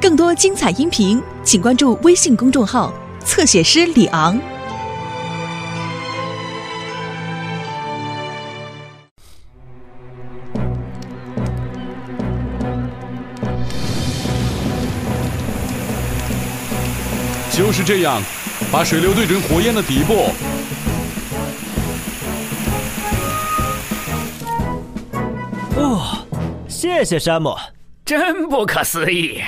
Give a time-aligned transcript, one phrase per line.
[0.00, 2.92] 更多精彩音频，请关注微信公众号
[3.24, 4.38] “侧写师李昂”。
[17.50, 18.20] 就是这样，
[18.70, 20.28] 把水流对准火焰的底部。
[25.76, 26.18] 哦，
[26.68, 27.56] 谢谢山姆。
[28.04, 29.40] 真不可思议，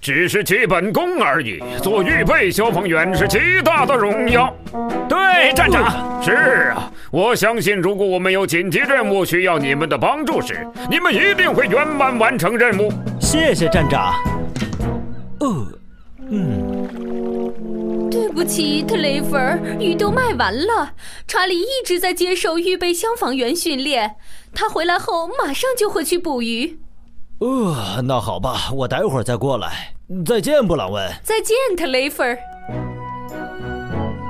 [0.00, 1.62] 只是基本功而已。
[1.80, 4.52] 做预备消防员是极大的荣耀。
[5.08, 6.20] 对，站长。
[6.20, 6.32] 是
[6.74, 12.92] 啊，我相信，如果我们有紧急任务需要你们的帮助时，你们一定会圆满完成任务。
[13.20, 14.14] 谢谢站长。
[15.38, 15.66] 呃，
[16.28, 16.88] 嗯。
[18.10, 20.92] 对不起，特雷弗尔，鱼都卖完了。
[21.28, 24.16] 查理一直在接受预备消防员训练，
[24.52, 26.78] 他回来后马上就会去捕鱼。
[27.42, 29.92] 呃，那好吧，我待会儿再过来。
[30.24, 31.10] 再见，布朗文。
[31.24, 32.22] 再见，特雷弗。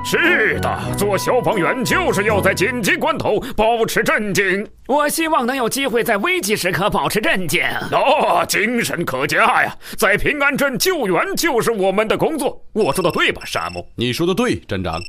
[0.03, 4.67] 是的，做消防员就是要在紧急关头保持镇静。
[4.87, 7.61] 我希望能有机会在危急时刻保持镇静。
[7.91, 9.77] 哦，精神可嘉呀！
[9.95, 12.59] 在平安镇救援就是我们的工作。
[12.73, 13.87] 我说的对吧，沙姆？
[13.95, 14.99] 你说的对，镇长。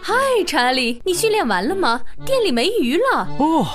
[0.00, 0.14] 嗨，
[0.46, 2.00] 查理，你训练完了吗？
[2.24, 3.28] 店里没鱼了。
[3.40, 3.66] 哦。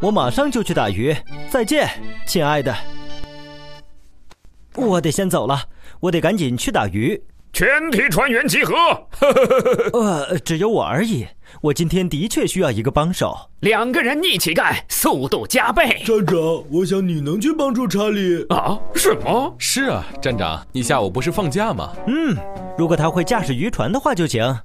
[0.00, 1.14] 我马上就去打鱼，
[1.50, 1.88] 再见，
[2.26, 2.74] 亲爱的。
[4.74, 5.60] 我得先走了，
[6.00, 7.22] 我得赶紧去打鱼。
[7.52, 8.74] 全体船员集合。
[9.92, 11.26] 呃，只有我而已。
[11.60, 16.02] 我今天的确需要一个帮手，两个人一起干，速度加倍。
[16.06, 16.38] 站长，
[16.70, 18.78] 我想你能去帮助查理啊？
[18.94, 19.54] 什么？
[19.58, 21.92] 是啊，站长，你下午不是放假吗？
[22.06, 22.34] 嗯，
[22.78, 24.60] 如果他会驾驶渔船的话就行。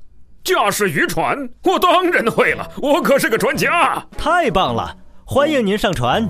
[0.46, 1.50] 驾驶渔船？
[1.64, 4.02] 我当然会了，我可是个专家。
[4.18, 4.96] 太棒了。
[5.28, 6.30] 欢迎您上船，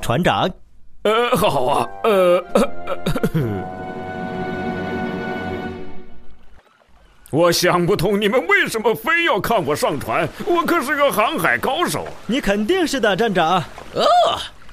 [0.00, 0.50] 船长。
[1.02, 2.42] 呃，好啊，呃，
[7.30, 12.08] 我想不通你们为什么非要看我上船，我可是个航海高手。
[12.26, 13.62] 你肯定是的，站长。
[13.92, 14.06] 哦，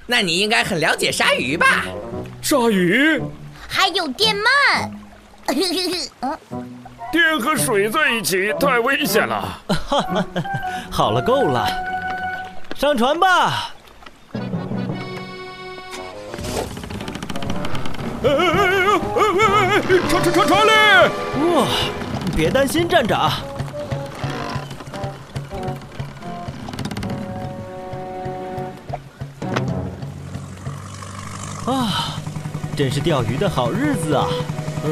[0.07, 1.83] 那你应该很了解鲨鱼吧？
[2.41, 3.21] 鲨鱼？
[3.67, 4.89] 还有电鳗。
[7.11, 9.61] 电和水在一起太危险了。
[9.67, 10.25] 哈哈
[10.89, 11.67] 好了，够了。
[12.83, 13.71] 上船吧！
[18.25, 18.31] 哎哎哎
[19.15, 19.19] 哎
[19.71, 19.79] 哎！
[20.09, 20.73] 船船船船嘞！
[21.55, 21.65] 哇，
[22.35, 23.31] 别担心，站长。
[31.65, 32.17] 啊，
[32.75, 34.27] 真是钓鱼的好日子啊！
[34.83, 34.91] 呃，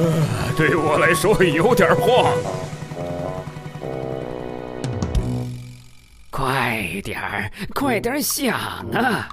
[0.55, 2.31] 对我来说有点晃。
[6.31, 8.55] 快点儿，快点儿想
[8.93, 9.29] 啊！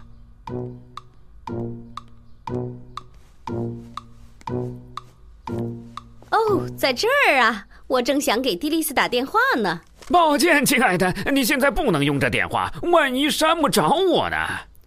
[6.30, 7.66] 哦，在这儿啊！
[7.86, 9.80] 我正想给蒂丽斯打电话呢。
[10.10, 14.36] 抱歉，亲爱的，你现在不能用这电话，万一山姆找我呢？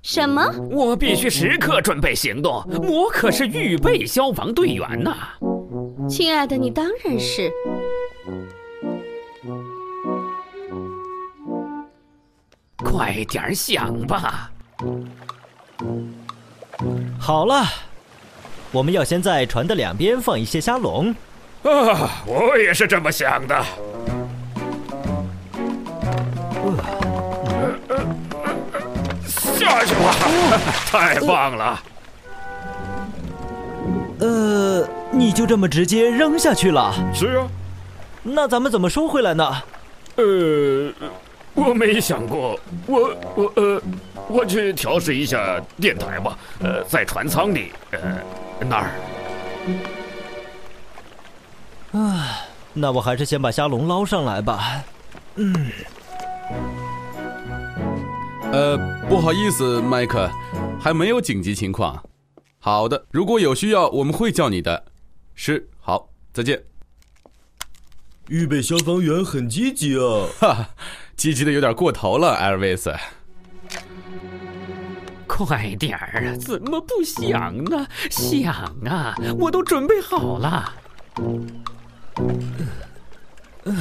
[0.03, 0.53] 什么？
[0.69, 2.61] 我必须时刻准备行动。
[2.89, 5.15] 我可是预备消防队员呐！
[6.09, 7.49] 亲爱的，你当然是。
[12.83, 14.49] 快点想吧！
[17.19, 17.65] 好了，
[18.71, 21.15] 我们要先在船的两边放一些虾笼。
[21.63, 23.63] 啊，我也是这么想的。
[29.35, 30.15] 下去吧！
[30.87, 31.79] 太棒了！
[34.19, 36.93] 呃，你就这么直接扔下去了？
[37.13, 37.47] 是啊。
[38.23, 39.61] 那咱们怎么收回来呢？
[40.15, 40.91] 呃。
[41.53, 42.57] 我没想过，
[42.87, 43.81] 我我呃，
[44.29, 46.37] 我去调试一下电台吧。
[46.59, 48.17] 呃，在船舱里，呃，
[48.61, 48.89] 那儿。
[51.91, 52.39] 啊，
[52.73, 54.81] 那我还是先把虾笼捞上来吧。
[55.35, 55.71] 嗯。
[58.53, 58.77] 呃，
[59.09, 60.29] 不好意思，麦克，
[60.79, 62.01] 还没有紧急情况。
[62.59, 64.85] 好的，如果有需要，我们会叫你的。
[65.35, 66.63] 是，好，再见。
[68.29, 70.27] 预备消防员很积极啊！
[70.39, 70.69] 哈。
[71.21, 72.91] 积极的有点过头了，艾尔维斯。
[75.27, 76.33] 快点儿啊！
[76.35, 77.85] 怎么不想呢？
[78.09, 78.51] 想
[78.87, 79.15] 啊！
[79.37, 80.73] 我都准备好了。
[83.65, 83.75] 呃，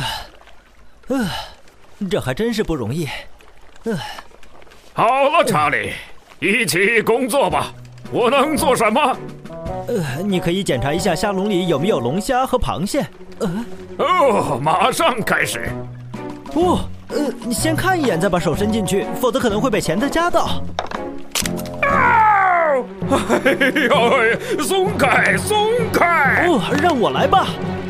[1.07, 1.31] 呃，
[2.11, 3.09] 这还真是不容易。
[3.85, 3.99] 呃，
[4.93, 5.93] 好了，查理，
[6.41, 7.73] 一起工作吧。
[8.13, 9.17] 我能做什么？
[9.89, 13.07] 呃，你可以检查一下虾笼里有没有龙虾和螃蟹。
[13.39, 13.65] 呃，
[13.97, 15.73] 哦，马上开始。
[16.53, 16.87] 哦。
[17.13, 20.63] 呃，你先看一眼，再把手伸进去，否则可能会被钳子夹到。
[21.83, 22.27] 啊
[23.11, 23.53] 哎
[23.91, 26.47] 呦，松开，松开！
[26.49, 27.49] 哦，让我来吧。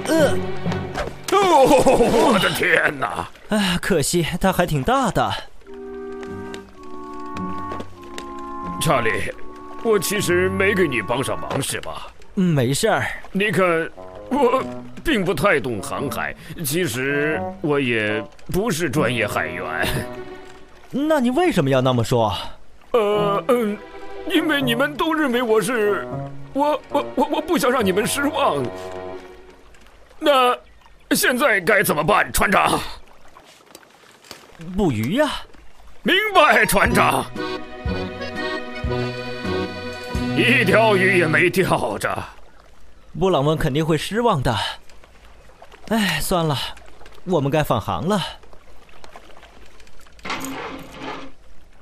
[0.08, 0.32] 呃，
[1.32, 3.28] 哦，我的天哪！
[3.50, 5.30] 哎，可惜它还挺大的。
[8.80, 9.10] 查理，
[9.84, 12.06] 我其实没给你帮上忙，是吧？
[12.36, 13.06] 嗯，没事儿。
[13.32, 13.66] 你看，
[14.30, 14.62] 我
[15.04, 16.34] 并不太懂航海，
[16.64, 18.22] 其实我也
[18.52, 19.64] 不是专业海员。
[20.90, 22.34] 那你为什么要那么说？
[22.92, 23.76] 呃嗯，
[24.28, 26.06] 因为你们都认为我是，
[26.52, 28.64] 我我我我不想让你们失望。
[30.18, 30.56] 那
[31.14, 32.78] 现在该怎么办，船长？
[34.76, 35.30] 捕鱼呀。
[36.02, 37.24] 明白，船长。
[40.36, 42.18] 一条鱼也没钓着，
[43.18, 44.56] 布朗温肯定会失望的。
[45.88, 46.56] 哎，算了，
[47.24, 48.20] 我们该返航了。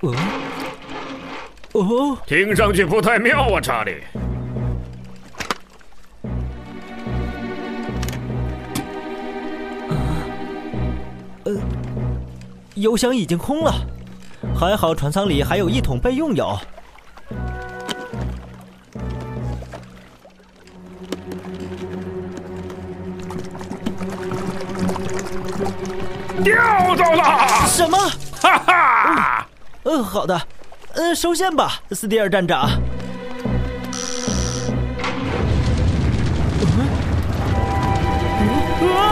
[0.01, 0.15] 哦，
[1.73, 4.03] 哦，听上去不太妙啊，查理。
[9.89, 9.95] 啊，
[11.45, 11.53] 呃，
[12.75, 13.73] 油箱已经空了，
[14.59, 16.59] 还好船舱里还有一桶备用油。
[26.43, 27.67] 钓到了！
[27.67, 27.99] 什么？
[28.41, 29.47] 哈哈！
[29.85, 30.41] 嗯，好的，
[30.95, 32.71] 嗯，收线吧，斯蒂尔站长。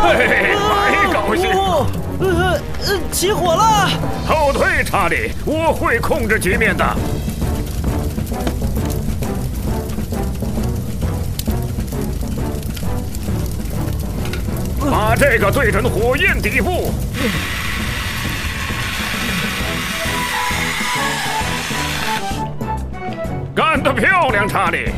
[0.02, 1.86] 嘿，太高兴了！
[2.20, 3.88] 呃呃，起火了！
[4.26, 6.84] 后退，查理，我会控制局面的。
[15.18, 16.92] 这个对准火焰底部。
[23.54, 24.90] 干得漂亮，查理！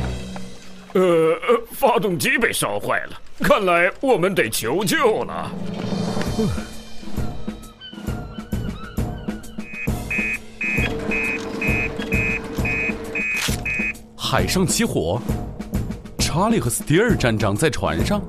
[0.95, 1.39] 呃，
[1.73, 5.51] 发动机被烧坏了，看来我们得求救了。
[14.17, 15.23] 海上起火，
[16.19, 18.21] 查理和斯蒂尔站长在船上。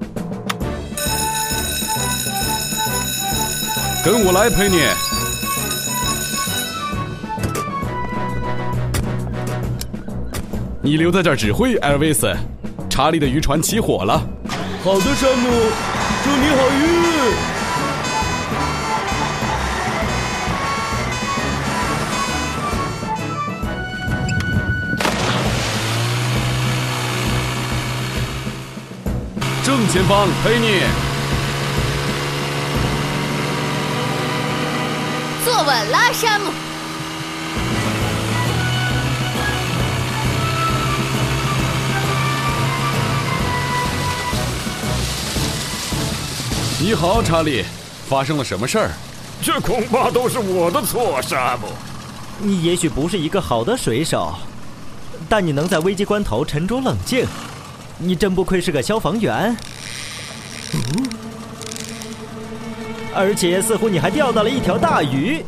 [4.11, 4.79] 跟我来，佩妮。
[10.81, 12.27] 你留在这儿指挥，艾尔维斯。
[12.89, 14.19] 查理的渔船起火了。
[14.83, 15.47] 好的，山姆，
[16.23, 16.89] 祝你好运。
[29.63, 31.08] 正前方，佩妮。
[35.45, 36.51] 坐稳了，山姆。
[46.81, 47.63] 你好，查理，
[48.07, 48.91] 发生了什么事儿？
[49.41, 51.68] 这恐怕都是我的错，山姆。
[52.39, 54.33] 你也许不是一个好的水手，
[55.27, 57.25] 但你能在危机关头沉着冷静，
[57.97, 59.56] 你真不愧是个消防员。
[63.15, 65.44] 而且似乎你还钓到了一条大鱼。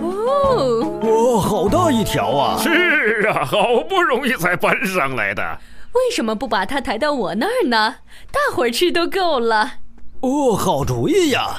[0.00, 2.58] 哦，哇，好大一条啊！
[2.62, 5.42] 是啊，好不容易才搬上来的。
[5.92, 7.96] 为什么不把它抬到我那儿呢？
[8.30, 9.72] 大伙儿吃都够了。
[10.20, 11.56] 哦，好主意呀！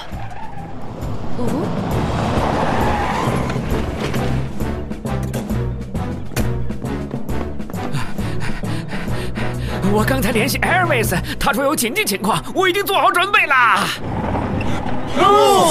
[9.94, 13.84] 我刚才联系 Airways，他说有紧急情况，我已经做好准备啦。
[15.18, 15.68] 哦，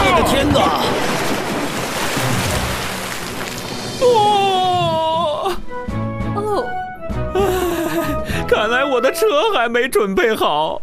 [0.00, 0.58] 我的天哪！
[4.00, 5.52] 哦，
[6.34, 6.64] 哦，
[8.48, 10.80] 看来我的车还没准备好。